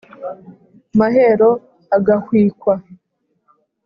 [0.99, 1.49] mahero
[1.95, 2.73] agahwikwa